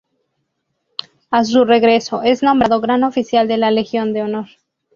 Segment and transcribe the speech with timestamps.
[1.29, 4.47] A su regreso, es nombrado gran oficial de la Legión de Honor.